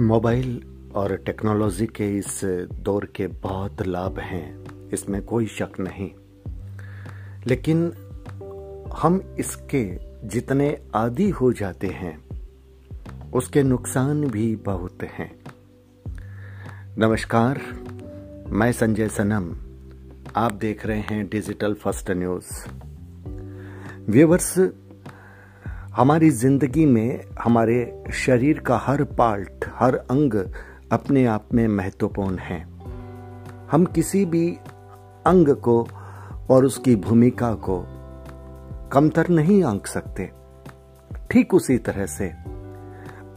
Mobile 0.00 0.62
और 0.94 1.16
technology 1.16 1.86
के 1.86 2.18
इस 2.18 2.40
दौर 2.72 3.04
के 3.04 3.26
बहुत 3.26 3.86
लाभ 3.86 4.18
हैं, 4.18 4.64
इसमें 4.90 5.22
कोई 5.22 5.46
शक 5.46 5.72
नहीं। 5.80 6.10
लेकिन 7.46 7.92
हम 8.98 9.36
इसके 9.38 9.98
जितने 10.28 10.78
आदि 10.94 11.30
हो 11.30 11.52
जाते 11.52 11.86
हैं, 11.86 12.24
उसके 13.34 13.62
नुकसान 13.62 14.24
भी 14.24 14.56
बहुत 14.56 14.98
हैं। 15.02 15.40
नमस्कार, 16.98 17.60
मैं 18.48 18.72
संजय 18.72 19.08
सनम। 19.08 19.56
आप 20.36 20.52
देख 20.52 20.86
रहे 20.86 21.00
हैं 21.00 21.28
डिजिटल 21.28 21.74
फ़र्स्ट 21.74 22.10
न्यूज़। 22.10 22.68
व्यूवर्स 24.10 24.58
हमारी 25.96 26.30
ज़िंदगी 26.30 26.86
में 26.86 27.24
हमारे 27.38 28.04
शरीर 28.12 28.58
का 28.58 28.76
हर 28.76 29.04
पार्ट, 29.04 29.64
हर 29.74 29.94
अंग 29.94 30.34
अपने 30.92 31.24
आप 31.26 31.48
में 31.54 31.68
महत्वपूर्ण 31.68 32.38
है। 32.38 32.60
हम 33.70 33.84
किसी 33.84 34.24
भी 34.24 34.48
अंग 35.26 35.48
को 35.48 35.88
और 36.50 36.64
उसकी 36.64 36.96
भूमिका 36.96 37.52
को 37.54 37.78
कमतर 38.92 39.28
नहीं 39.28 39.64
आंक 39.64 39.86
सकते। 39.86 40.30
ठीक 41.30 41.54
उसी 41.54 41.78
तरह 41.78 42.06
से 42.06 42.32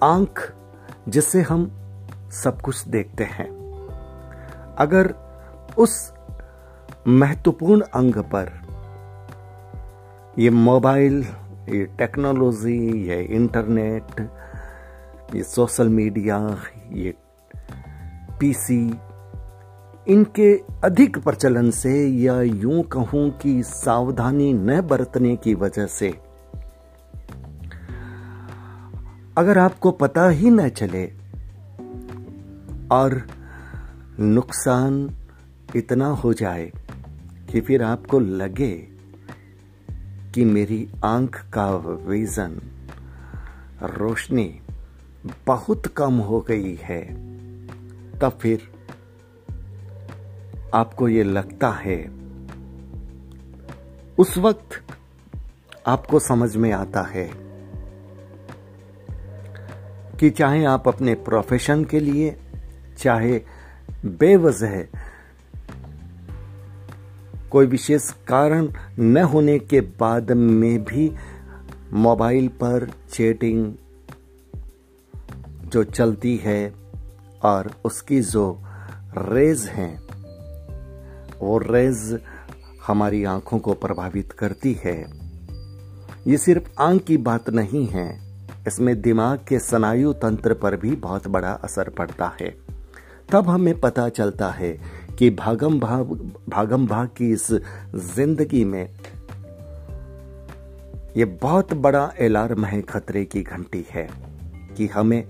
आँख 0.03 0.53
जिससे 1.09 1.41
हम 1.41 1.71
सब 2.31 2.61
कुछ 2.61 2.87
देखते 2.87 3.23
हैं। 3.23 3.49
अगर 4.77 5.13
उस 5.77 6.13
महत्वपूर्ण 7.07 7.81
अंग 7.81 8.15
पर 8.15 8.59
ये 10.39 10.49
मोबाइल 10.49 11.25
ये 11.69 11.85
टेक्नोलॉजी 11.85 13.03
ये 13.07 13.21
इंटरनेट 13.21 14.21
ये 15.35 15.43
सोशल 15.43 15.89
मीडिया 15.89 16.57
ये 16.93 17.13
पीसी 18.39 18.99
इनके 20.07 20.63
अधिक 20.83 21.17
प्रचलन 21.17 21.71
से 21.71 22.07
या 22.07 22.41
यूँ 22.41 22.83
कहूँ 22.83 23.29
कि 23.37 23.63
सावधानी 23.63 24.53
न 24.53 24.81
बरतने 24.81 25.35
की 25.35 25.53
वजह 25.53 25.85
से। 25.85 26.09
अगर 29.37 29.57
आपको 29.57 29.91
पता 29.91 30.29
ही 30.29 30.49
न 30.49 30.69
चले, 30.69 31.05
और 32.91 33.27
नुकसान 34.19 35.09
इतना 35.75 36.07
हो 36.07 36.33
जाए 36.33 36.71
कि 37.51 37.61
फिर 37.61 37.83
आपको 37.83 38.19
लगे 38.19 38.94
कि 40.35 40.45
मेरी 40.45 40.89
आँख 41.05 41.45
का 41.53 41.75
विजन 41.75 42.61
रोशनी 43.83 44.61
बहुत 45.47 45.87
कम 45.87 46.13
हो 46.13 46.39
गई 46.41 46.75
है, 46.75 47.01
तब 48.19 48.37
फिर 48.41 48.71
आपको 50.73 51.09
ये 51.09 51.23
लगता 51.23 51.69
है। 51.69 52.11
उस 54.17 54.37
वक्त 54.37 54.83
आपको 55.87 56.19
समझ 56.19 56.55
में 56.55 56.71
आता 56.71 57.01
है 57.01 57.31
कि 60.19 60.29
चाहे 60.29 60.65
आप 60.65 60.87
अपने 60.87 61.15
प्रोफेशन 61.15 61.85
के 61.85 61.99
लिए, 61.99 62.37
चाहे 62.97 63.41
बेवजह 64.05 64.83
कोई 67.55 67.65
विशेष 67.65 68.09
कारण 68.27 68.67
न 68.99 69.17
होने 69.17 69.59
के 69.59 69.81
बाद 69.81 70.31
में 70.31 70.83
भी 70.83 71.11
मोबाइल 71.93 72.47
पर 72.47 72.91
चैटिंग 73.11 73.73
जो 75.65 75.83
चलती 75.83 76.35
है 76.37 76.73
और 77.43 77.71
उसकी 77.85 78.21
जो 78.21 78.63
रेज 79.17 79.61
हैं, 79.61 80.01
वो 81.41 81.57
रेज 81.57 82.19
हमारी 82.87 83.23
आँखों 83.23 83.59
को 83.59 83.73
प्रभावित 83.73 84.31
करती 84.31 84.73
है। 84.85 85.05
ये 86.27 86.37
सिर्फ़ 86.37 86.69
आँख 86.79 87.03
की 87.03 87.17
बात 87.17 87.49
नहीं 87.49 87.87
है, 87.87 88.19
इसमें 88.67 89.01
दिमाग 89.01 89.39
के 89.47 89.59
स्नायु 89.59 90.13
तंत्र 90.13 90.53
पर 90.53 90.75
भी 90.75 90.95
बहुत 90.95 91.27
बड़ा 91.27 91.51
असर 91.51 91.89
पड़ता 91.89 92.35
है। 92.41 92.55
तब 93.31 93.49
हमें 93.49 93.79
पता 93.79 94.09
चलता 94.09 94.49
है 94.49 94.94
कि 95.19 95.29
भागम 95.29 95.79
भाग 95.79 96.31
भागम 96.49 96.87
भाग 96.87 97.07
की 97.07 97.31
इस 97.31 97.51
ज़िंदगी 97.95 98.65
में 98.65 98.89
ये 101.17 101.25
बहुत 101.25 101.73
बड़ा 101.73 102.03
अलार्म 102.21 102.65
है 102.65 102.81
खतरे 102.81 103.25
की 103.25 103.41
घंटी 103.43 103.85
है 103.91 104.09
कि 104.77 104.87
हमें 104.87 105.23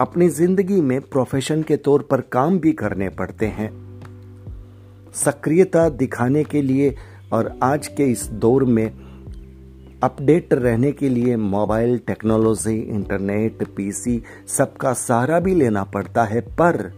अपनी 0.00 0.28
ज़िंदगी 0.28 0.80
में 0.80 1.00
प्रोफेशन 1.00 1.62
के 1.62 1.76
तौर 1.76 2.02
पर 2.02 2.20
काम 2.20 2.58
भी 2.58 2.72
करने 2.72 3.08
पड़ते 3.08 3.46
हैं। 3.46 3.70
सक्रियता 5.14 5.88
दिखाने 5.88 6.44
के 6.44 6.62
लिए 6.62 6.94
और 7.32 7.58
आज 7.62 7.86
के 7.86 8.04
इस 8.04 8.26
दौर 8.26 8.64
में 8.64 8.92
अपडेट 10.02 10.52
रहने 10.54 10.92
के 10.92 11.08
लिए 11.08 11.36
मोबाइल, 11.36 11.98
टेक्नोलॉजी, 11.98 12.78
इंटरनेट, 12.80 13.64
पीसी, 13.76 14.22
सबका 14.48 14.92
सहारा 14.92 15.40
भी 15.40 15.54
लेना 15.54 15.84
पड़ता 15.84 16.24
है, 16.24 16.40
पर 16.40 16.92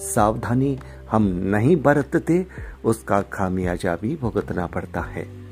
सावधानी 0.00 0.78
हम 1.14 1.22
नहीं 1.22 1.76
बरतते, 1.76 2.46
उसका 2.84 3.22
खामियाजा 3.22 3.96
भी 3.96 4.18
भुगतना 4.20 4.66
पड़ता 4.66 5.00
है। 5.00 5.44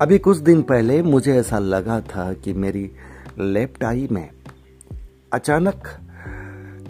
अभी 0.00 0.18
कुछ 0.18 0.36
दिन 0.36 0.62
पहले 0.62 1.02
मुझे 1.02 1.36
ऐसा 1.36 1.58
लगा 1.58 2.00
था 2.00 2.32
कि 2.32 2.52
मेरी 2.52 2.90
लेफ़्ट 3.38 3.84
आई 3.84 4.08
में 4.12 4.30
अचानक 5.32 5.82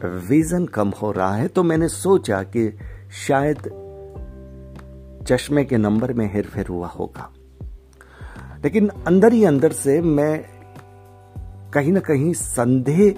विजन 0.05 0.67
कम 0.67 0.89
हो 0.89 1.13
रहा 1.13 1.35
है 1.35 1.49
तो 1.49 1.63
मैंने 1.63 1.89
सोचा 1.89 2.43
कि 2.43 2.79
शायद 3.27 3.57
चश्मे 5.29 5.65
के 5.65 5.77
नंबर 5.77 6.13
में 6.13 6.35
हेर 6.35 6.45
फेर 6.45 6.67
हुआ 6.67 6.87
होगा। 6.89 7.31
लेकिन 8.65 8.89
अंदर 8.89 9.33
ही 9.33 9.45
अंदर 9.45 9.73
से 9.73 10.01
मैं 10.03 10.45
कहीं 11.75 11.93
ना 11.93 12.01
कहीं 12.01 12.33
संदेह 12.35 13.15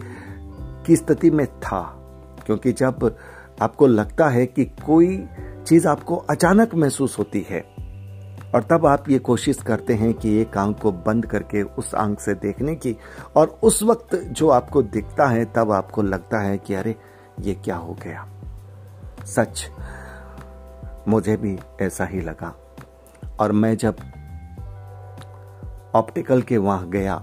की 0.86 0.96
स्थिति 0.96 1.30
में 1.30 1.46
था। 1.46 2.03
क्योंकि 2.46 2.72
जब 2.72 3.16
आपको 3.62 3.86
लगता 3.86 4.28
है 4.28 4.46
कि 4.46 4.64
कोई 4.64 5.28
चीज़ 5.66 5.88
आपको 5.88 6.16
अचानक 6.16 6.74
महसूस 6.74 7.18
होती 7.18 7.46
है, 7.50 7.60
और 8.54 8.62
तब 8.62 8.86
आप 8.86 9.10
ये 9.10 9.18
कोशिश 9.18 9.56
करते 9.56 9.94
हैं 9.94 10.14
कि 10.14 10.36
एक 10.40 10.58
आँख 10.58 10.80
को 10.80 10.92
बंद 10.92 11.26
करके 11.26 11.62
उस 11.62 11.94
आँख 11.94 12.20
से 12.20 12.34
देखने 12.34 12.74
की, 12.74 12.96
और 13.36 13.58
उस 13.62 13.82
वक्त 13.82 14.14
जो 14.14 14.48
आपको 14.48 14.82
दिखता 14.82 15.26
है, 15.26 15.44
तब 15.44 15.72
आपको 15.72 16.02
लगता 16.02 16.38
है 16.38 16.58
कि 16.58 16.74
अरे, 16.74 16.96
ये 17.40 17.54
क्या 17.54 17.76
हो 17.76 17.92
गया? 17.92 18.28
सच, 19.26 19.70
मुझे 21.08 21.36
भी 21.36 21.58
ऐसा 21.80 22.04
ही 22.04 22.20
लगा। 22.20 22.54
और 23.40 23.52
मैं 23.52 23.76
जब 23.76 23.96
ऑप्टिकल 25.94 26.42
के 26.42 26.56
वहाँ 26.56 26.90
गया, 26.90 27.14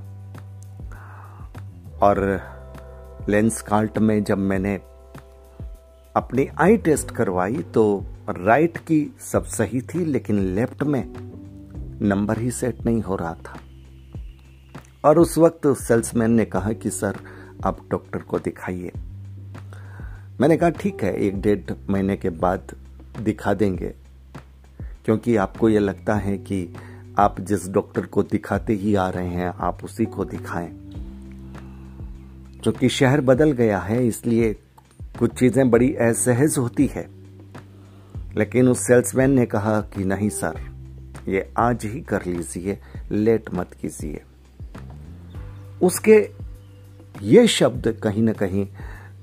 और 2.03 2.39
लेंस 3.29 3.61
कार्ट 3.61 3.97
में 3.97 4.23
जब 4.23 4.37
मैंने 4.37 4.79
अपनी 6.15 6.47
आई 6.59 6.77
टेस्ट 6.77 7.11
करवाई 7.11 7.55
तो 7.55 8.05
राइट 8.29 8.77
की 8.77 9.15
सब 9.19 9.43
सही 9.43 9.81
थी, 9.81 10.05
लेकिन 10.05 10.39
लेफ़्ट 10.39 10.83
में 10.83 11.13
नंबर 12.01 12.39
ही 12.39 12.51
सेट 12.51 12.85
नहीं 12.85 13.01
हो 13.01 13.15
रहा 13.15 13.33
था। 13.33 13.59
और 15.05 15.19
उस 15.19 15.37
वक्त 15.37 15.67
सेल्समैन 15.67 16.31
ने 16.31 16.45
कहा 16.45 16.73
कि, 16.73 16.89
सर, 16.89 17.15
आप 17.65 17.79
डॉक्टर 17.91 18.19
को 18.19 18.39
दिखाइए। 18.39 18.91
मैंने 20.41 20.57
कहा, 20.57 20.69
ठीक 20.69 21.03
है, 21.03 21.15
एक 21.15 21.41
डेढ़ 21.41 21.71
महीने 21.89 22.17
के 22.17 22.29
बाद 22.29 22.75
दिखा 23.19 23.53
देंगे, 23.53 23.93
क्योंकि 25.05 25.35
आपको 25.35 25.69
यह 25.69 25.79
लगता 25.79 26.15
है 26.15 26.37
कि 26.37 26.75
आप 27.19 27.41
जिस 27.41 27.69
डॉक्टर 27.69 28.05
को 28.05 28.23
दिखाते 28.23 28.73
ही 28.73 28.95
आ 28.95 29.09
रहे 29.09 29.29
हैं, 29.29 29.47
आप 29.47 29.83
उसी 29.83 30.05
को 30.05 30.25
दिखाएँ। 30.25 30.71
क्योंकि 32.63 32.89
शहर 32.89 33.21
बदल 33.21 33.51
गया 33.51 33.79
है, 33.79 34.07
इसलिए 34.07 34.55
कुछ 35.19 35.33
चीज़ें 35.39 35.69
बड़ी 35.69 35.93
असहज 35.95 36.57
होती 36.57 36.87
है। 36.87 37.09
लेकिन 38.35 38.67
उस 38.67 38.79
सेल्समैन 38.79 39.31
ने 39.31 39.45
कहा 39.45 39.79
कि 39.81 40.03
नहीं 40.05 40.29
सर 40.29 40.59
ये 41.27 41.53
आज 41.57 41.85
ही 41.85 42.01
कर 42.01 42.25
लीजिए, 42.25 42.79
लेट 43.11 43.53
मत 43.53 43.73
कीजिए। 43.81 44.21
उसके 45.83 46.17
ये 47.21 47.47
शब्द 47.47 47.87
कहीं 48.03 48.23
ना 48.23 48.33
कहीं 48.33 48.67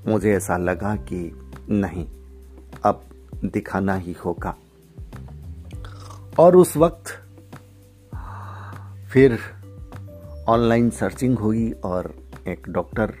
मुझे 0.07 0.33
ऐसा 0.33 0.57
लगा 0.57 0.95
कि 0.95 1.19
नहीं, 1.69 2.05
अब 2.85 3.03
दिखाना 3.45 3.95
ही 3.95 4.15
होगा। 4.25 4.55
और 6.39 6.55
उस 6.55 6.77
वक्त 6.77 7.03
फिर 9.11 9.39
ऑनलाइन 10.47 10.89
सर्चिंग 10.89 11.37
हुई 11.39 11.71
और 11.71 12.13
एक 12.47 12.69
डॉक्टर 12.69 13.13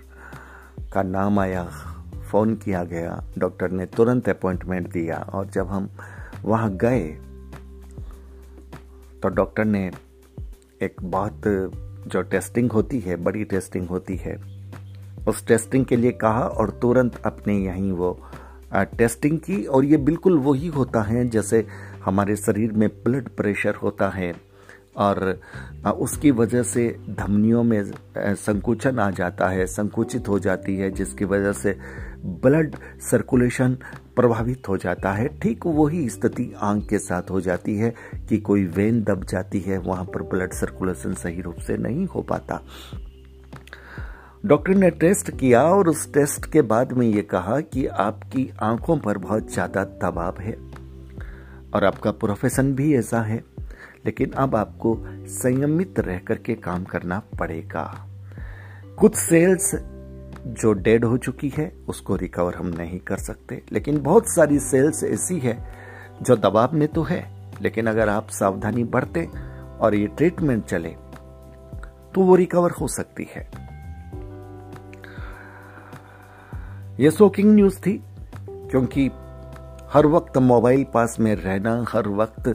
का 0.93 1.03
नाम 1.03 1.39
आया 1.39 1.88
फ़ोन 2.31 2.55
किया 2.55 2.83
गया, 2.83 3.23
डॉक्टर 3.37 3.71
ने 3.71 3.85
तुरंत 3.87 4.29
अपॉइंटमेंट 4.29 4.91
दिया 4.91 5.17
और 5.33 5.49
जब 5.49 5.67
हम 5.67 5.89
वहाँ 6.45 6.75
गए 6.75 7.07
तो 9.23 9.29
डॉक्टर 9.29 9.65
ने 9.65 9.89
एक 10.81 11.01
बहुत 11.03 11.41
जो 12.07 12.21
टेस्टिंग 12.23 12.71
होती 12.71 12.99
है, 12.99 13.15
बड़ी 13.15 13.43
टेस्टिंग 13.43 13.87
होती 13.87 14.15
है, 14.15 14.35
उस 15.27 15.45
टेस्टिंग 15.47 15.85
के 15.85 15.95
लिए 15.95 16.11
कहा 16.11 16.41
और 16.41 16.69
तुरंत 16.81 17.21
अपने 17.25 17.57
यहीं 17.57 17.91
वो 17.91 18.17
टेस्टिंग 18.73 19.37
की 19.39 19.63
और 19.65 19.85
ये 19.85 19.97
बिल्कुल 19.99 20.37
वही 20.39 20.67
होता 20.67 21.01
है 21.01 21.27
जैसे 21.27 21.65
हमारे 22.05 22.35
शरीर 22.35 22.71
में 22.73 22.87
ब्लड 23.03 23.29
प्रेशर 23.37 23.75
होता 23.75 24.09
है 24.09 24.33
और 24.97 25.39
उसकी 25.99 26.31
वजह 26.31 26.63
से 26.63 26.87
धमनियों 27.09 27.63
में 27.63 27.91
संकुचन 28.17 28.99
आ 28.99 29.09
जाता 29.11 29.47
है, 29.47 29.65
संकुचित 29.67 30.27
हो 30.27 30.39
जाती 30.39 30.75
है, 30.77 30.89
जिसकी 30.91 31.25
वजह 31.25 31.53
से 31.53 31.77
ब्लड 32.19 32.75
सर्कुलेशन 33.01 33.77
प्रभावित 34.15 34.69
हो 34.69 34.77
जाता 34.77 35.11
है। 35.13 35.27
ठीक 35.39 35.65
वही 35.65 36.07
स्थिति 36.09 36.51
आँख 36.59 36.87
के 36.89 36.99
साथ 36.99 37.29
हो 37.31 37.41
जाती 37.41 37.75
है 37.77 37.93
कि 38.29 38.37
कोई 38.39 38.65
वेन 38.67 39.01
दब 39.03 39.23
जाती 39.25 39.59
है, 39.59 39.77
वहाँ 39.77 40.05
पर 40.05 40.23
ब्लड 40.23 40.53
सर्कुलेशन 40.53 41.13
सही 41.15 41.41
रूप 41.41 41.57
से 41.57 41.77
नहीं 41.77 42.05
हो 42.05 42.21
पाता। 42.21 42.61
डॉक्टर 44.45 44.75
ने 44.75 44.89
टेस्ट 44.91 45.29
किया 45.31 45.63
और 45.65 45.87
उस 45.87 46.11
टेस्ट 46.13 46.45
के 46.51 46.61
बाद 46.63 46.91
में 46.91 47.07
ये 47.07 47.21
कहा 47.21 47.59
कि 47.61 47.85
आपकी 47.87 48.49
आँखों 48.61 48.97
पर 48.97 49.17
बहुत 49.17 49.51
ज़्यादा 49.53 49.83
दबाव 50.03 50.39
है 50.39 50.53
और 51.73 51.85
आपका 51.85 52.11
प्रोफेशन 52.13 52.73
भी 52.75 52.93
ऐसा 52.95 53.21
है, 53.21 53.43
लेकिन 54.05 54.31
अब 54.33 54.55
आपको 54.55 54.95
संयमित 55.33 55.99
रह 55.99 56.19
करके 56.19 56.55
काम 56.57 56.83
करना 56.83 57.21
पड़ेगा। 57.39 57.83
कुछ 58.99 59.15
सेल्स 59.15 59.73
जो 60.45 60.71
डेड 60.73 61.05
हो 61.05 61.17
चुकी 61.17 61.49
है, 61.49 61.71
उसको 61.87 62.15
रिकवर 62.15 62.55
हम 62.55 62.67
नहीं 62.67 62.99
कर 62.99 63.17
सकते। 63.17 63.61
लेकिन 63.71 64.01
बहुत 64.01 64.29
सारी 64.29 64.59
सेल्स 64.59 65.03
ऐसी 65.03 65.39
है 65.39 65.57
जो 66.21 66.35
दबाव 66.35 66.75
में 66.75 66.87
तो 66.87 67.03
है, 67.03 67.23
लेकिन 67.61 67.87
अगर 67.87 68.09
आप 68.09 68.29
सावधानी 68.29 68.83
बरतें 68.83 69.25
और 69.79 69.95
ये 69.95 70.07
ट्रीटमेंट 70.07 70.65
चले 70.65 70.95
तो 72.15 72.21
वो 72.21 72.35
रिकवर 72.35 72.71
हो 72.71 72.87
सकती 72.87 73.27
है। 73.35 73.49
ये 76.99 77.11
शोकिंग 77.11 77.53
न्यूज़ 77.55 77.79
थी, 77.79 77.93
क्योंकि 78.43 79.07
हर 79.93 80.05
वक्त 80.05 80.37
मोबाइल 80.37 80.85
पास 80.93 81.15
में 81.19 81.35
रहना, 81.35 81.85
हर 81.89 82.07
वक्त 82.07 82.47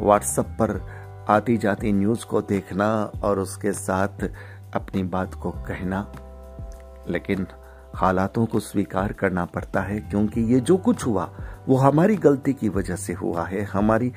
व्हाट्सएप 0.00 0.46
पर 0.60 0.80
आती 1.28 1.56
जाती 1.56 1.92
न्यूज़ 1.92 2.24
को 2.26 2.40
देखना 2.42 2.88
और 3.22 3.38
उसके 3.38 3.72
साथ 3.72 4.28
अपनी 4.74 5.02
बात 5.02 5.34
को 5.34 5.50
कहना 5.50 6.00
लेकिन 7.08 7.46
हालातों 7.94 8.46
को 8.46 8.60
स्वीकार 8.60 9.12
करना 9.12 9.44
पड़ता 9.44 9.80
है 9.80 9.98
क्योंकि 10.00 10.40
ये 10.40 10.60
जो 10.60 10.76
कुछ 10.76 11.06
हुआ 11.06 11.30
वो 11.68 11.76
हमारी 11.76 12.16
गलती 12.16 12.52
की 12.52 12.68
वजह 12.68 12.96
से 12.96 13.12
हुआ 13.12 13.44
है 13.44 13.62
हमारी 13.64 14.12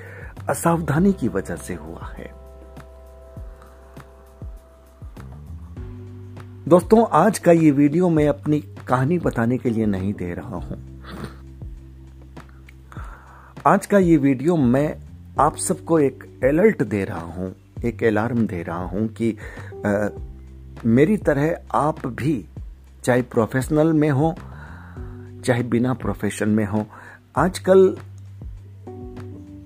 असावधानी 0.50 1.14
की 1.14 1.28
वजह 1.28 1.56
से 1.56 1.74
हुआ 1.74 2.14
है। 2.18 2.32
दोस्तों 6.68 7.06
आज 7.12 7.40
का 7.40 7.52
ये 7.52 7.72
वीडियो 7.72 8.10
मैं 8.10 8.28
अपनी 8.28 8.60
कहानी 8.88 9.20
बताने 9.20 9.58
के 9.58 9.70
लिए 9.70 9.86
नहीं 9.86 10.14
दे 10.14 10.34
रहा 10.34 10.56
हूँ। 10.56 10.78
आज 13.68 13.86
का 13.86 13.98
ये 13.98 14.18
वीडियो 14.18 14.56
मैं 14.56 14.96
आप 15.40 15.58
सबको 15.58 16.00
एक 16.00 16.24
अलर्ट 16.44 16.84
दे 16.84 17.04
रहा 17.06 17.22
हूँ 17.22 17.56
एक 17.86 18.04
अलार्म 18.04 18.48
दे 18.48 18.64
रहा 18.64 18.84
हूँ 18.84 19.08
कि 19.08 19.38
आ, 19.86 20.08
मेरी 20.86 21.18
तरह 21.18 21.58
आप 21.72 22.08
भी 22.08 22.46
चाहे 23.04 23.22
प्रोफेशनल 23.22 23.94
में 23.94 24.10
हो, 24.10 24.36
चाहे 25.46 25.64
बिना 25.64 25.94
प्रोफेशन 25.94 26.50
में 26.50 26.66
हो, 26.66 26.86
आजकल 27.38 27.98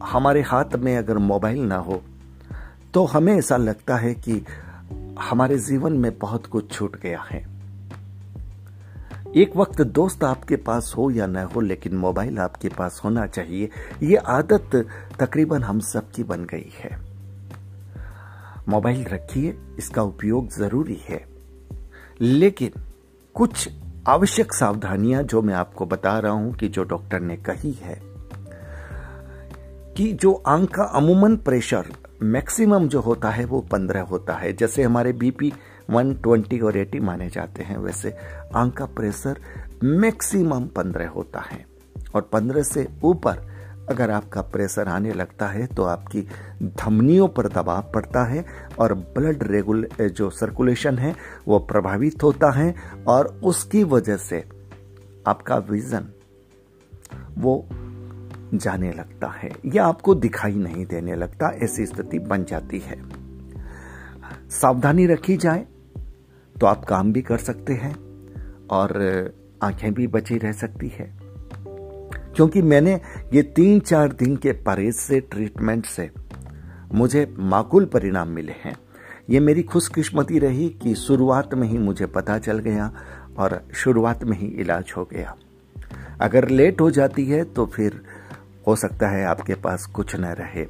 हमारे 0.03 0.41
हाथ 0.41 0.75
में 0.75 0.97
अगर 0.97 1.17
मोबाइल 1.17 1.59
ना 1.59 1.77
हो 1.77 2.01
तो 2.93 3.05
हमें 3.05 3.33
ऐसा 3.35 3.57
लगता 3.57 3.97
है 3.97 4.13
कि 4.13 4.45
हमारे 5.19 5.57
जीवन 5.57 5.93
में 5.93 6.17
बहुत 6.17 6.45
कुछ 6.45 6.71
छूट 6.71 6.99
गया 7.01 7.21
है। 7.21 7.47
एक 9.35 9.57
वक्त 9.57 9.81
दोस्त 9.81 10.23
आपके 10.23 10.55
पास 10.55 10.93
हो 10.97 11.11
या 11.11 11.27
न 11.27 11.35
हो, 11.37 11.61
लेकिन 11.61 11.95
मोबाइल 11.95 12.39
आपके 12.39 12.69
पास 12.69 13.01
होना 13.03 13.27
चाहिए, 13.27 13.69
ये 14.03 14.15
आदत 14.15 14.87
तकरीबन 15.19 15.63
हम 15.63 15.79
सबकी 15.79 16.23
बन 16.23 16.43
गई 16.43 16.71
है। 16.79 16.99
मोबाइल 18.69 19.03
रखिए, 19.03 19.57
इसका 19.77 20.01
उपयोग 20.01 20.49
ज़रूरी 20.49 21.01
है। 21.09 21.25
लेकिन 22.21 22.71
कुछ 23.37 23.69
आवश्यक 24.07 24.53
सावधानियाँ 24.53 25.23
जो 25.23 25.41
मैं 25.41 25.53
आपको 25.53 25.85
बता 25.85 26.19
रहा 26.19 26.31
हूँ 26.31 26.53
कि 26.53 26.67
जो 26.67 26.83
डॉक्टर 26.83 27.19
ने 27.19 27.37
कही 27.37 27.71
है 27.71 28.01
कि 29.97 30.13
जो 30.13 30.43
आँख 30.47 30.69
का 30.69 30.83
अमूमन 30.83 31.37
प्रेशर 31.37 31.85
मैक्सिमम 32.21 32.87
जो 32.87 33.01
होता 33.01 33.29
है 33.29 33.45
वो 33.45 33.61
पंद्रह 33.61 34.01
होता 34.01 34.33
है। 34.33 34.53
जैसे 34.53 34.83
हमारे 34.83 35.13
बीपी 35.13 35.53
120 35.91 36.61
और 36.61 36.77
80 36.77 36.99
माने 36.99 37.29
जाते 37.29 37.63
हैं, 37.63 37.77
वैसे 37.77 38.17
आँख 38.55 38.73
का 38.73 38.85
प्रेशर 38.85 39.39
मैक्सिमम 39.83 40.65
पंद्रह 40.67 41.09
होता 41.09 41.39
है। 41.39 41.65
और 42.15 42.21
पंद्रह 42.21 42.61
से 42.61 42.87
ऊपर 43.03 43.56
अगर 43.89 44.11
आपका 44.11 44.41
प्रेशर 44.41 44.87
आने 44.87 45.13
लगता 45.13 45.47
है 45.47 45.65
तो 45.67 45.83
आपकी 45.83 46.21
धमनियों 46.63 47.27
पर 47.27 47.47
दबाव 47.47 47.91
पड़ता 47.95 48.23
है 48.23 48.45
और 48.79 48.93
ब्लड 48.93 49.43
रेगुल 49.43 49.87
जो 50.01 50.29
सर्कुलेशन 50.29 50.97
है, 50.97 51.15
वो 51.47 51.59
प्रभावित 51.59 52.23
होता 52.23 52.51
है 52.51 52.73
और 53.07 53.27
उसकी 53.43 53.83
वजह 53.83 54.17
से 54.17 54.43
आपका 55.27 55.57
विजन 55.69 56.07
वो 57.37 57.65
जाने 58.53 58.91
लगता 58.91 59.27
है 59.27 59.49
या 59.65 59.85
आपको 59.85 60.15
दिखाई 60.15 60.55
नहीं 60.55 60.85
देने 60.85 61.15
लगता, 61.15 61.49
ऐसी 61.63 61.85
स्थिति 61.85 62.19
बन 62.19 62.43
जाती 62.43 62.79
है। 62.79 63.01
सावधानी 64.49 65.05
रखी 65.07 65.37
जाए 65.37 65.65
तो 66.55 66.67
आप 66.67 66.85
काम 66.85 67.11
भी 67.13 67.21
कर 67.21 67.37
सकते 67.37 67.73
हैं 67.73 67.95
और 68.67 68.99
आँखें 69.63 69.93
भी 69.93 70.07
बची 70.07 70.37
रह 70.37 70.51
सकती 70.51 70.87
है। 70.87 71.26
क्योंकि 72.37 72.61
मैंने 72.61 72.93
ये 73.33 73.41
तीन 73.41 73.79
चार 73.79 74.11
दिन 74.13 74.35
के 74.35 74.51
परहेज 74.63 74.95
से 74.95 75.19
ट्रीटमेंट 75.21 75.85
से 75.85 76.09
मुझे 76.93 77.25
माकूल 77.39 77.85
परिणाम 77.85 78.27
मिले 78.27 78.53
हैं। 78.63 78.75
ये 79.29 79.39
मेरी 79.39 79.63
खुशकिस्मती 79.63 80.39
रही 80.39 80.67
कि 80.81 80.93
शुरुआत 80.95 81.53
में 81.53 81.67
ही 81.67 81.77
मुझे 81.77 82.05
पता 82.05 82.37
चल 82.37 82.59
गया 82.59 82.91
और 83.37 83.61
शुरुआत 83.73 84.23
में 84.23 84.37
ही 84.37 84.47
इलाज 84.47 84.93
हो 84.97 85.03
गया। 85.03 85.35
अगर 86.21 86.47
लेट 86.49 86.81
हो 86.81 86.89
जाती 86.91 87.25
है 87.25 87.43
तो 87.43 87.65
फिर 87.65 88.01
हो 88.67 88.75
सकता 88.75 89.07
है 89.07 89.25
आपके 89.25 89.55
पास 89.55 89.85
कुछ 89.85 90.15
न 90.15 90.25
रहे। 90.39 90.65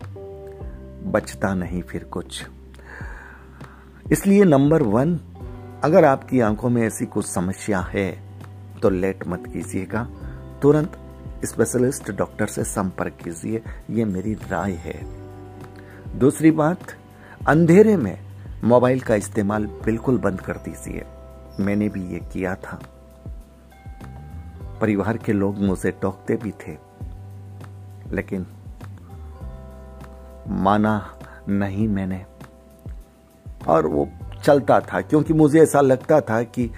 बचता 1.11 1.53
नहीं 1.53 1.81
फिर 1.81 2.03
कुछ। 2.03 2.43
इसलिए 4.12 4.43
नंबर 4.43 4.81
वन, 4.81 5.15
अगर 5.83 6.05
आपकी 6.05 6.39
आँखों 6.39 6.69
में 6.69 6.81
ऐसी 6.83 7.05
कुछ 7.05 7.25
समस्या 7.25 7.79
है 7.79 8.07
तो 8.81 8.89
लेट 8.89 9.27
मत 9.27 9.43
कीजिएगा। 9.53 10.03
तुरंत 10.62 10.97
स्पेशलिस्ट 11.46 12.12
डॉक्टर 12.12 12.48
से 12.48 12.63
संपर्क 12.63 13.13
कीजिए, 13.24 13.62
ये 13.89 14.06
मेरी 14.06 14.34
राय 14.34 14.72
है। 14.72 15.06
दूसरी 16.20 16.51
बात, 16.51 16.79
अंधेरे 17.48 17.98
में 17.98 18.20
मोबाइल 18.63 19.00
का 19.00 19.15
इस्तेमाल 19.15 19.65
बिल्कुल 19.65 20.17
बंद 20.17 20.41
कर 20.41 20.53
दीजिए। 20.53 21.06
मैंने 21.60 21.89
भी 21.89 22.08
ये 22.08 22.20
किया 22.20 22.56
था। 22.56 22.79
परिवार 24.82 25.17
के 25.17 25.34
लोग 25.34 25.58
मुझे 25.58 25.91
टोकते 25.91 26.36
भी 26.36 26.51
थे, 26.51 26.77
लेकिन 28.12 28.48
माना 30.48 31.20
नहीं 31.50 31.88
मैंने। 31.88 32.25
और 33.67 33.88
वो 33.88 34.10
चलता 34.44 34.79
था, 34.79 35.01
क्योंकि 35.01 35.34
मुझे 35.34 35.63
ऐसा 35.63 35.82
लगता 35.82 36.22
था 36.22 36.44
कि 36.44 36.72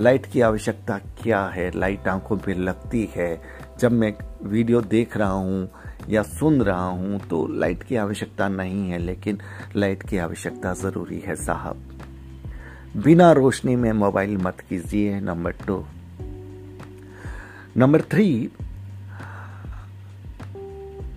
लाइट 0.00 0.26
की 0.26 0.40
आवश्यकता 0.40 0.98
क्या 0.98 1.46
है? 1.46 1.70
लाइट 1.78 2.08
आँखों 2.08 2.36
पे 2.36 2.54
लगती 2.54 3.12
है 3.16 3.40
जब 3.78 3.92
मैं 3.92 4.12
वीडियो 4.42 4.80
देख 4.80 5.16
रहा 5.16 5.30
हूँ 5.30 5.68
या 6.08 6.22
सुन 6.22 6.60
रहा 6.62 6.86
हूँ 6.86 7.18
तो 7.20 7.46
लाइट 7.50 7.82
की 7.82 7.96
आवश्यकता 7.96 8.48
नहीं 8.48 8.90
है, 8.90 8.98
लेकिन 8.98 9.38
लाइट 9.76 10.02
की 10.02 10.18
आवश्यकता 10.18 10.72
ज़रूरी 10.74 11.18
है, 11.18 11.34
साहब। 11.36 11.82
बिना 12.96 13.30
रोशनी 13.32 13.76
में 13.76 13.92
मोबाइल 13.92 14.36
मत 14.36 14.60
कीजिए, 14.68 15.20
नंबर 15.20 15.52
टू 15.66 15.84
नंबर 17.76 18.02
थ्री, 18.02 18.50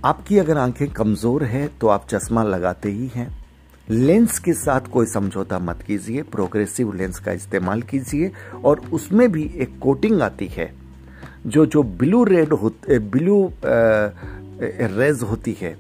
आपकी 0.06 0.38
अगर 0.38 0.58
आँखें 0.58 0.90
कमज़ोर 0.90 1.44
है 1.44 1.68
तो 1.68 1.88
आप 1.88 2.08
चश्मा 2.10 2.44
लगाते 2.44 2.92
ही 2.92 3.08
हैं। 3.08 3.30
लेंस 3.88 4.40
के 4.40 4.54
साथ 4.54 4.82
कोई 4.82 5.06
समझौता 5.06 5.60
मत 5.60 5.82
कीजिए, 5.82 6.22
प्रोग्रेसिव 6.22 6.94
लेंस 6.94 7.20
का 7.20 7.32
इस्तेमाल 7.32 7.82
कीजिए, 7.82 8.32
और 8.66 8.80
उसमें 8.94 9.32
भी 9.32 9.44
एक 9.56 9.80
कोटिंग 9.80 10.22
आती 10.22 10.48
है। 10.48 10.79
जो 11.46 11.66
जो 11.66 11.84
ब्लू 11.84 12.24
रेड 12.24 12.54
होते 12.54 13.00
ब्लू 13.02 13.52
रेज 13.64 15.22
होती 15.22 15.56
है, 15.62 15.76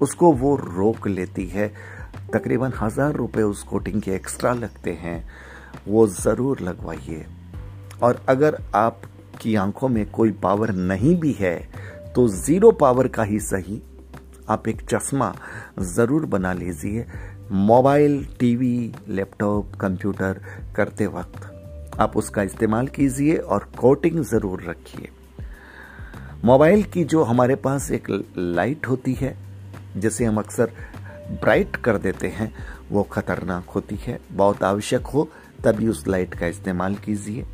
उसको 0.00 0.32
वो 0.34 0.54
रोक 0.56 1.08
लेती 1.08 1.46
है। 1.46 1.68
तकरीबन 2.32 2.72
हज़ार 2.80 3.14
रुपए 3.14 3.42
उस 3.42 3.62
कोटिंग 3.62 4.00
के 4.02 4.10
एक्स्ट्रा 4.12 4.52
लगते 4.54 4.92
हैं। 4.94 5.24
वो 5.88 6.06
ज़रूर 6.08 6.60
लगवाइए। 6.60 7.24
और 8.02 8.20
अगर 8.28 8.58
आपकी 8.74 9.54
आँखों 9.56 9.88
में 9.88 10.04
कोई 10.10 10.30
पावर 10.42 10.72
नहीं 10.72 11.16
भी 11.16 11.32
है 11.32 11.56
तो 12.14 12.26
ज़ीरो 12.28 12.70
पावर 12.72 13.08
का 13.08 13.22
ही 13.22 13.38
सही। 13.40 13.80
आप 14.48 14.68
एक 14.68 14.80
चश्मा 14.84 15.34
ज़रूर 15.80 16.26
बना 16.26 16.52
लीजिए। 16.52 17.06
मोबाइल, 17.52 18.24
टीवी, 18.40 18.92
लैपटॉप, 19.08 19.74
कंप्यूटर 19.80 20.40
करते 20.76 21.06
वक्त। 21.08 21.49
आप 22.00 22.16
उसका 22.16 22.42
इस्तेमाल 22.42 22.86
कीजिए 22.88 23.36
और 23.36 23.68
कोटिंग 23.78 24.22
ज़रूर 24.24 24.62
रखिए। 24.62 25.08
मोबाइल 26.44 26.82
की 26.82 27.04
जो 27.04 27.22
हमारे 27.22 27.54
पास 27.54 27.90
एक 27.90 28.06
लाइट 28.38 28.86
होती 28.86 29.14
है, 29.14 29.36
जिसे 29.96 30.24
हम 30.24 30.38
अक्सर 30.38 30.70
ब्राइट 31.30 31.76
कर 31.76 31.98
देते 31.98 32.28
हैं, 32.28 32.52
वो 32.90 33.02
खतरनाक 33.02 33.70
होती 33.70 33.96
है। 33.96 34.18
बहुत 34.32 34.62
आवश्यक 34.64 35.06
हो, 35.06 35.28
तभी 35.64 35.88
उस 35.88 36.06
लाइट 36.08 36.34
का 36.34 36.46
इस्तेमाल 36.46 36.94
कीजिए। 36.94 37.46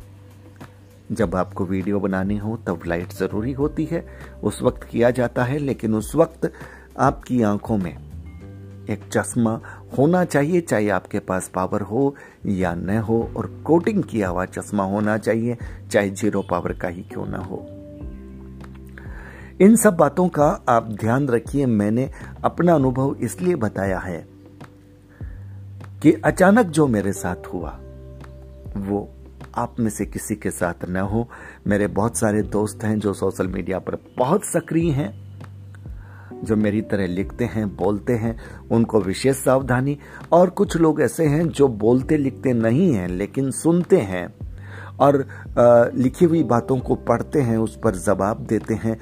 जब 1.11 1.35
आपको 1.35 1.65
वीडियो 1.65 1.99
बनानी 1.99 2.37
हो, 2.37 2.57
तब 2.57 2.83
लाइट 2.87 3.13
ज़रूरी 3.13 3.51
होती 3.53 3.85
है। 3.85 4.07
उस 4.43 4.61
वक्त 4.61 4.83
किया 4.83 5.11
जाता 5.11 5.43
है, 5.43 5.57
लेकिन 5.57 5.95
उस 5.95 6.15
वक्त 6.15 6.51
आपकी 6.99 7.41
आँखों 7.41 7.77
में 7.77 8.06
एक 8.89 8.99
चश्मा 9.11 9.61
होना 9.97 10.25
चाहिए, 10.25 10.61
चाहे 10.61 10.89
आपके 10.89 11.19
पास 11.19 11.51
पावर 11.53 11.81
हो 11.81 12.15
या 12.45 12.75
न 12.75 12.97
हो, 12.97 13.31
और 13.37 13.63
कोटिंग 13.65 14.03
किया 14.03 14.29
हुआ 14.29 14.45
चश्मा 14.45 14.83
होना 14.83 15.17
चाहिए, 15.17 15.57
चाहे 15.91 16.09
ज़ीरो 16.09 16.41
पावर 16.41 16.73
का 16.73 16.87
ही 16.87 17.03
क्यों 17.03 17.25
ना 17.25 17.37
हो। 17.37 17.65
इन 19.61 19.75
सब 19.75 19.95
बातों 19.97 20.29
का 20.29 20.65
आप 20.69 20.87
ध्यान 20.87 21.27
रखिए, 21.27 21.65
मैंने 21.65 22.11
अपना 22.43 22.75
अनुभव 22.75 23.15
इसलिए 23.15 23.55
बताया 23.55 23.99
है 23.99 24.27
कि 26.01 26.11
अचानक 26.11 26.65
जो 26.65 26.87
मेरे 26.87 27.13
साथ 27.13 27.53
हुआ, 27.53 27.79
वो 28.77 29.13
आप 29.55 29.79
में 29.79 29.89
से 29.89 30.05
किसी 30.05 30.35
के 30.35 30.51
साथ 30.51 30.89
न 30.89 30.97
हो। 30.97 31.29
मेरे 31.67 31.87
बहुत 31.87 32.17
सारे 32.17 32.41
दोस्त 32.41 32.83
हैं 32.83 32.99
जो 32.99 33.13
सोशल 33.13 33.47
मीडिया 33.47 33.79
पर 33.79 33.97
बहुत 34.17 34.45
सक्रिय 34.45 34.91
हैं। 34.91 35.26
जो 36.43 36.55
मेरी 36.55 36.81
तरह 36.81 37.07
लिखते 37.07 37.45
हैं, 37.45 37.67
बोलते 37.75 38.13
हैं, 38.13 38.37
उनको 38.71 39.01
विशेष 39.01 39.35
सावधानी। 39.35 39.97
और 40.31 40.49
कुछ 40.49 40.77
लोग 40.77 41.01
ऐसे 41.01 41.25
हैं 41.25 41.47
जो 41.49 41.67
बोलते 41.67 42.17
लिखते 42.17 42.53
नहीं 42.53 42.91
हैं, 42.93 43.07
लेकिन 43.07 43.51
सुनते 43.53 43.97
हैं 44.01 44.27
और 44.99 45.25
लिखी 45.95 46.25
हुई 46.25 46.43
बातों 46.43 46.77
को 46.79 46.95
पढ़ते 46.97 47.41
हैं, 47.41 47.57
उस 47.57 47.79
पर 47.83 47.95
जवाब 47.95 48.45
देते 48.45 48.73
हैं। 48.75 48.99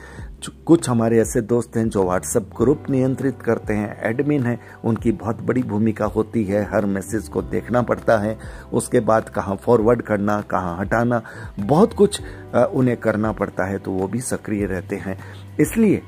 कुछ 0.65 0.89
हमारे 0.89 1.19
ऐसे 1.19 1.41
दोस्त 1.41 1.77
हैं 1.77 1.87
जो 1.89 2.03
व्हाट्सएप 2.03 2.49
ग्रुप 2.57 2.83
नियंत्रित 2.89 3.41
करते 3.41 3.73
हैं, 3.73 4.09
एडमिन 4.09 4.43
हैं, 4.43 4.59
उनकी 4.85 5.11
बहुत 5.13 5.41
बड़ी 5.41 5.63
भूमिका 5.63 6.05
होती 6.05 6.43
है, 6.43 6.63
हर 6.65 6.85
मैसेज 6.85 7.27
को 7.27 7.41
देखना 7.43 7.81
पड़ता 7.81 8.17
है, 8.17 8.37
उसके 8.73 8.99
बाद 9.01 9.29
कहाँ 9.29 9.55
फॉरवर्ड 9.55 10.01
करना, 10.01 10.39
कहाँ 10.41 10.77
हटाना, 10.79 11.21
बहुत 11.59 11.93
कुछ 11.93 12.21
उन्हें 12.55 12.97
करना 12.97 13.31
पड़ता 13.31 13.65
है 13.65 13.77
तो 13.77 13.91
वो 13.91 14.07
भी 14.07 14.21
सक्रिय 14.21 14.65
रहते 14.65 14.95
हैं। 14.95 15.17
इसलिए 15.59 16.01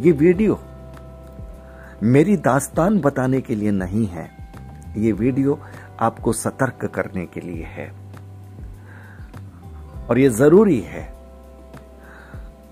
ये 0.00 0.12
वीडियो 0.12 0.58
मेरी 2.02 2.36
दास्तान 2.36 2.98
बताने 3.00 3.40
के 3.40 3.54
लिए 3.54 3.70
नहीं 3.70 4.06
है। 4.06 4.28
ये 4.96 5.12
वीडियो 5.12 5.58
आपको 6.00 6.32
सतर्क 6.32 6.84
करने 6.84 7.26
के 7.26 7.40
लिए 7.40 7.64
है। 7.64 7.90
और 10.08 10.18
ये 10.18 10.28
ज़रूरी 10.28 10.80
है। 10.80 11.12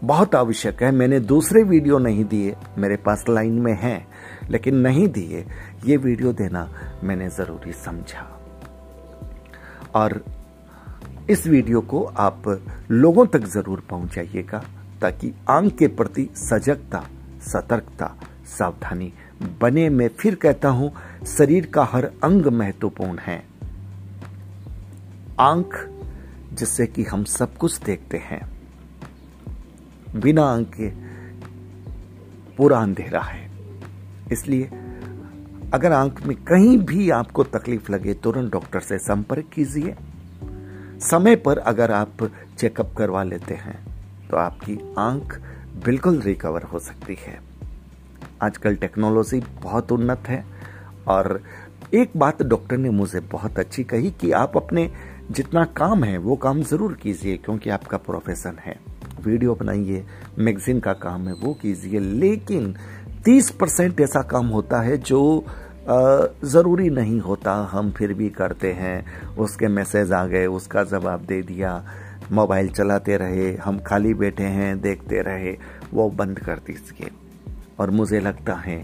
बहुत 0.04 0.34
आवश्यक 0.34 0.82
है। 0.82 0.90
मैंने 0.92 1.20
दूसरे 1.20 1.62
वीडियो 1.62 1.98
नहीं 1.98 2.24
दिए। 2.24 2.56
मेरे 2.78 2.96
पास 2.96 3.24
लाइन 3.28 3.52
में 3.52 3.72
हैं, 3.72 4.06
लेकिन 4.50 4.74
नहीं 4.76 5.08
दिए। 5.08 5.44
ये 5.86 5.96
वीडियो 5.96 6.32
देना 6.32 6.68
मैंने 7.04 7.28
ज़रूरी 7.28 7.72
समझा। 7.72 8.26
और 9.94 10.22
इस 11.30 11.46
वीडियो 11.46 11.80
को 11.80 12.02
आप 12.04 12.42
लोगों 12.90 13.26
तक 13.26 13.44
ज़रूर 13.46 13.82
पहुंचाइएगा। 13.90 14.62
ताकि 15.00 15.34
आँख 15.50 15.74
के 15.74 15.86
प्रति 15.86 16.30
सजगता, 16.34 17.08
सतर्कता, 17.40 18.16
सावधानी। 18.46 19.12
बने 19.60 19.88
मैं 19.88 20.08
फिर 20.08 20.34
कहता 20.34 20.68
हूँ, 20.68 20.92
शरीर 21.26 21.66
का 21.66 21.84
हर 21.84 22.04
अंग 22.04 22.46
महत्वपूर्ण 22.46 23.18
है। 23.18 23.44
आँख, 25.40 25.88
जिससे 26.52 26.86
कि 26.86 27.04
हम 27.04 27.24
सब 27.24 27.56
कुछ 27.56 27.80
देखते 27.80 28.16
हैं। 28.16 28.50
बिना 30.16 30.42
आँख 30.42 30.68
के 30.68 30.88
पूरा 32.56 32.78
अंधेरा 32.78 33.20
है। 33.20 33.50
इसलिए, 34.32 34.64
अगर 35.74 35.92
आँख 35.92 36.26
में 36.26 36.36
कहीं 36.36 36.78
भी 36.78 37.10
आपको 37.10 37.44
तकलीफ़ 37.44 37.92
लगे, 37.92 38.14
तुरंत 38.14 38.52
डॉक्टर 38.52 38.80
से 38.80 38.98
संपर्क 38.98 39.46
कीजिए। 39.52 39.96
समय 41.00 41.36
पर 41.36 41.58
अगर 41.58 41.92
आप 41.92 42.30
चेकअप 42.58 42.94
करवा 42.98 43.22
लेते 43.22 43.54
हैं। 43.54 43.87
तो 44.30 44.36
आपकी 44.36 44.78
आँख 44.98 45.40
बिल्कुल 45.84 46.20
रिकवर 46.20 46.62
हो 46.62 46.78
सकती 46.78 47.16
है। 47.20 47.38
आजकल 48.42 48.74
टेक्नोलॉजी 48.76 49.40
बहुत 49.62 49.92
उन्नत 49.92 50.28
है 50.28 50.44
और 51.08 51.40
एक 51.94 52.10
बात 52.16 52.42
डॉक्टर 52.42 52.76
ने 52.76 52.90
मुझे 52.90 53.20
बहुत 53.32 53.58
अच्छी 53.58 53.84
कही 53.84 54.10
कि 54.10 54.30
आप 54.32 54.56
अपने 54.56 54.90
जितना 55.30 55.64
काम 55.76 56.04
है, 56.04 56.18
वो 56.18 56.36
काम 56.36 56.62
ज़रूर 56.62 56.92
कीजिए 56.94 57.36
क्योंकि 57.36 57.70
आपका 57.70 57.96
प्रोफेशन 57.98 58.58
है। 58.60 58.76
वीडियो 59.24 59.54
बनाइए 59.54 60.04
मैगजीन 60.38 60.80
का 60.80 60.92
काम 60.94 61.26
है, 61.28 61.34
वो 61.34 61.52
कीजिए। 61.54 62.00
लेकिन 62.00 62.74
30 63.24 63.50
परसेंट 63.50 64.00
ऐसा 64.00 64.22
काम 64.22 64.46
होता 64.46 64.80
है 64.80 64.96
जो 64.98 65.44
ज़रूरी 65.88 66.88
नहीं 66.90 67.18
होता। 67.20 67.54
हम 67.72 67.90
फिर 67.90 68.12
भी 68.14 68.28
करते 68.30 68.72
हैं, 68.72 69.34
उसके 69.36 69.68
मैसेज 69.68 70.12
आ 70.12 70.24
गए, 70.26 70.46
उसका 70.46 70.84
जवाब 70.84 71.24
दे 71.24 71.40
दिया। 71.42 71.72
मोबाइल 72.32 72.68
चलाते 72.68 73.16
रहे, 73.16 73.52
हम 73.56 73.78
खाली 73.78 74.14
बैठे 74.14 74.44
हैं, 74.44 74.80
देखते 74.80 75.22
रहे, 75.22 75.56
वो 75.94 76.08
बंद 76.10 76.38
कर 76.38 76.58
दीजिए 76.58 77.10
और 77.78 77.90
मुझे 77.90 78.20
लगता 78.20 78.54
है, 78.54 78.82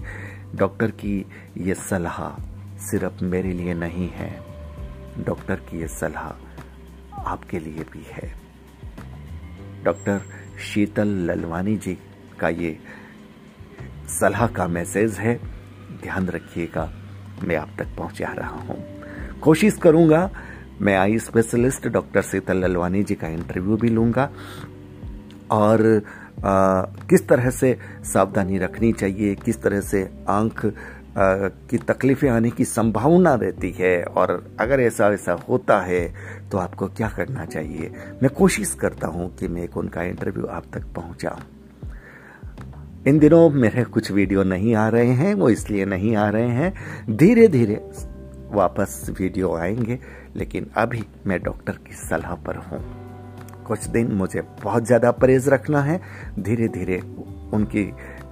डॉक्टर 0.54 0.90
की 0.90 1.26
ये 1.58 1.74
सलाह 1.74 2.20
सिर्फ़ 2.78 3.24
मेरे 3.24 3.52
लिए 3.52 3.74
नहीं 3.74 4.08
है, 4.08 4.30
डॉक्टर 5.18 5.56
की 5.56 5.80
ये 5.80 5.88
सलाह 5.88 6.32
आपके 7.20 7.58
लिए 7.58 7.84
भी 7.92 8.04
है। 8.10 8.32
डॉक्टर 9.84 10.20
शीतल 10.64 11.08
ललवानी 11.28 11.76
जी 11.76 11.98
का 12.40 12.48
ये 12.48 12.78
सलाह 14.20 14.46
का 14.46 14.66
मैसेज 14.68 15.14
है, 15.14 15.34
ध्यान 16.02 16.28
रखिएगा, 16.28 16.92
मैं 17.42 17.56
आप 17.56 17.70
तक 17.78 17.96
पहुँचा 17.98 18.32
रहा 18.32 18.58
हूँ। 18.58 18.82
कोशिश 19.40 19.76
करूँगा 19.76 20.30
मैं 20.82 20.96
eye 20.96 21.18
specialist 21.18 21.88
doctor 21.88 22.22
Sheetal 22.22 22.56
Lalwani 22.56 23.02
ji 23.02 23.14
का 23.14 23.28
इंटरव्यू 23.28 23.76
भी 23.76 23.88
लूँगा। 23.88 24.30
और 25.50 26.02
आ, 26.44 26.82
किस 26.82 27.28
तरह 27.28 27.50
से 27.50 27.78
सावधानी 28.04 28.58
रखनी 28.58 28.92
चाहिए 28.92 29.34
किस 29.34 29.62
तरह 29.62 29.80
से 29.80 30.08
आँख 30.28 30.72
की 31.70 31.78
तकलीफें 31.78 32.28
आने 32.30 32.50
की 32.50 32.64
संभावना 32.64 33.34
रहती 33.34 33.70
है 33.70 34.04
और 34.04 34.56
अगर 34.60 34.80
ऐसा 34.80 35.08
ऐसा 35.08 35.32
होता 35.32 35.80
है 35.80 36.14
तो 36.52 36.58
आपको 36.58 36.86
क्या 36.86 37.08
करना 37.08 37.44
चाहिए? 37.44 37.92
मैं 38.22 38.30
कोशिश 38.30 38.74
करता 38.74 39.06
हूँ 39.06 39.36
कि 39.36 39.48
मैं 39.48 39.62
एक 39.62 39.76
उनका 39.76 40.02
इंटरव्यू 40.02 40.46
आप 40.46 40.64
तक 40.74 40.84
पहुँचा 40.84 41.36
इन 43.06 43.18
दिनों 43.18 43.50
मेरे 43.50 43.84
कुछ 43.84 44.10
वीडियो 44.12 44.42
नहीं 44.42 44.74
आ 44.74 44.88
रहे 44.88 45.10
हैं 45.10 45.34
वो 45.34 45.48
इसलिए 45.50 45.84
नहीं 45.84 46.16
आ 46.16 46.28
रहे 46.28 46.48
हैं। 46.48 46.74
धीरे 47.16 47.48
धीरे 47.48 47.80
वापस 48.50 49.10
वीडियो 49.20 49.54
आएँगे। 49.54 49.98
लेकिन 50.36 50.70
अभी 50.76 51.04
मैं 51.26 51.42
डॉक्टर 51.42 51.78
की 51.78 51.94
सलाह 51.96 52.34
पर 52.44 52.56
हूँ। 52.56 52.80
कुछ 53.64 53.86
दिन 53.86 54.12
मुझे 54.12 54.40
बहुत 54.62 54.86
ज़्यादा 54.86 55.10
परहेज 55.12 55.48
रखना 55.48 55.80
है। 55.82 56.00
धीरे 56.38 56.68
धीरे 56.68 56.98
उनकी 57.54 57.84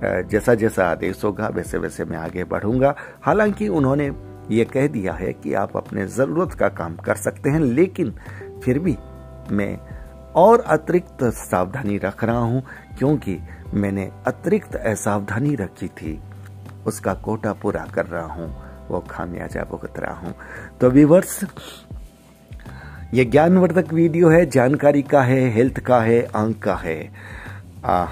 जैसा 0.05 0.55
जैसा 0.55 0.87
आदेश 0.87 1.23
होगा 1.25 1.49
वैसे 1.49 1.79
वैसे 1.79 2.05
मैं 2.05 2.19
आगे 2.19 2.45
बढ़ूँगा। 2.45 2.95
हालाँकि 3.23 3.69
उन्होंने 3.71 4.11
ये 4.51 4.65
कह 4.65 4.87
दिया 4.89 5.13
है 5.13 5.33
कि 5.33 5.53
आप 5.55 5.77
अपने 5.77 6.07
ज़रूरत 6.09 6.53
का 6.53 6.69
काम 6.71 6.97
कर 6.97 7.17
सकते 7.17 7.51
हैं, 7.51 7.61
लेकिन 7.61 8.15
फिर 8.65 8.79
भी 8.79 8.97
मैं 9.51 9.77
और 10.37 10.61
अतिरिक्त 10.61 11.25
सावधानी 11.25 11.99
रख 11.99 12.25
रहा 12.25 12.39
हूँ, 12.39 12.63
क्योंकि 12.99 13.39
मैंने 13.75 14.11
अतिरिक्त 14.27 14.77
असावधानी 14.77 15.55
रखी 15.55 15.89
थी। 15.91 16.19
उसका 16.87 17.15
कोटा 17.15 17.53
पूरा 17.53 17.85
कर 17.95 18.07
रहा 18.07 18.27
हूँ। 18.27 18.62
वो 18.93 19.01
खामियाजा 19.11 19.63
भुगत 19.63 19.99
रहा 19.99 20.15
हूँ। 20.15 20.35
तो 20.81 20.91
विवर्स 20.91 21.41
ये 23.15 23.25
ज्ञानवर्धक 23.25 23.93
वीडियो 23.93 24.29
है 24.29 24.45
जानकारी 24.47 25.03
का 25.03 25.23
है 25.23 25.49
हेल्थ 25.51 25.81
का 25.81 26.01
है 26.01 26.23
आँख 26.37 26.59
का 26.59 26.75
है। 26.75 27.13
आ, 27.85 28.07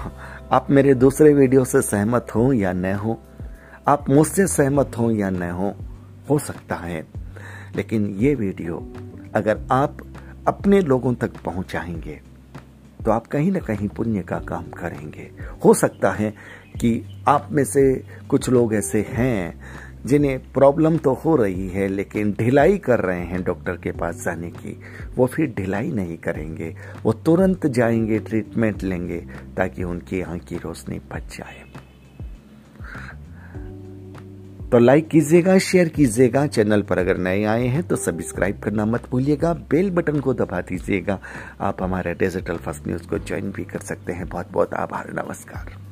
आप 0.51 0.67
मेरे 0.69 0.93
दूसरे 0.93 1.33
वीडियो 1.33 1.63
से 1.65 1.81
सहमत 1.81 2.27
हो 2.35 2.51
या 2.53 2.73
न 2.73 2.93
हो 2.93 3.19
आप 3.87 4.09
मुझसे 4.09 4.47
सहमत 4.47 4.97
हो 4.97 5.09
या 5.11 5.29
न 5.29 5.49
हो 5.51 5.73
हो 6.29 6.37
सकता 6.39 6.75
है। 6.75 7.05
लेकिन 7.75 8.05
ये 8.19 8.33
वीडियो 8.35 8.77
अगर 9.35 9.59
आप 9.71 9.97
अपने 10.47 10.79
लोगों 10.81 11.13
तक 11.15 11.41
पहुंचाएँगे 11.45 12.19
तो 13.05 13.11
आप 13.11 13.27
कहीं 13.27 13.51
ना 13.51 13.59
कहीं 13.59 13.87
पुण्य 13.87 14.21
का 14.21 14.39
काम 14.39 14.63
करेंगे। 14.71 15.29
हो 15.65 15.73
सकता 15.73 16.11
है 16.11 16.29
कि 16.79 17.23
आप 17.27 17.47
में 17.51 17.63
से 17.65 17.83
कुछ 18.29 18.49
लोग 18.49 18.73
ऐसे 18.73 19.05
हैं 19.09 19.59
जिन्हें 20.05 20.51
प्रॉब्लम 20.51 20.97
तो 20.97 21.13
हो 21.13 21.35
रही 21.35 21.69
है, 21.69 21.87
लेकिन 21.87 22.31
ढिलाई 22.31 22.77
कर 22.77 22.99
रहे 22.99 23.19
हैं 23.19 23.43
डॉक्टर 23.43 23.77
के 23.77 23.91
पास 23.91 24.23
जाने 24.25 24.49
की। 24.49 24.81
वो 25.15 25.25
फिर 25.27 25.53
ढिलाई 25.57 25.91
नहीं 25.91 26.17
करेंगे। 26.17 26.75
वो 27.03 27.13
तुरंत 27.13 27.67
जाएँगे 27.67 28.19
ट्रीटमेंट 28.19 28.83
लेंगे, 28.83 29.25
ताकि 29.57 29.83
उनकी 29.83 30.21
आँख 30.21 30.43
की 30.43 30.55
रोशनी 30.55 30.99
बच 30.99 31.37
जाए। 31.37 31.63
तो 34.71 34.79
लाइक 34.79 35.07
कीजिएगा 35.07 35.57
शेयर 35.57 35.89
कीजिएगा 35.89 36.47
चैनल 36.47 36.81
पर 36.81 36.97
अगर 36.97 37.17
नए 37.17 37.43
आए 37.43 37.67
हैं 37.67 37.83
तो 37.83 37.95
सब्सक्राइब 37.95 38.59
करना 38.59 38.85
मत 38.85 39.09
भूलिएगा। 39.09 39.53
बेल 39.53 39.91
बटन 39.91 40.19
को 40.19 40.33
दबा 40.33 40.61
दीजिएगा। 40.61 41.19
आप 41.61 41.83
हमारे 41.83 42.13
डिजिटल 42.13 42.55
फ़र्स्ट 42.55 42.87
न्यूज़ 42.87 43.07
को 43.07 43.19
ज्वाइन 43.19 43.51
भी 43.51 43.63
कर 43.63 43.79
सकते 43.79 44.13
हैं। 44.13 44.29
बहुत 44.29 44.51
बहुत 44.51 44.73
आभार, 44.73 45.13
नमस्कार। 45.13 45.90